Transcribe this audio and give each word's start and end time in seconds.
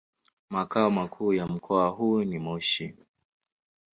Makao 0.49 0.91
makuu 0.91 1.33
ya 1.33 1.47
mkoa 1.47 1.87
huu 1.89 2.23
ni 2.23 2.39
Moshi. 2.39 2.93